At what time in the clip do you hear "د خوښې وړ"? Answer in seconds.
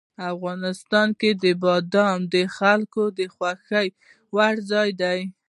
3.17-4.55